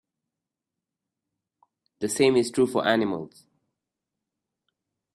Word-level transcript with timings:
The 1.99 2.09
same 2.09 2.35
is 2.35 2.49
true 2.49 2.65
for 2.65 2.87
animals. 2.87 3.45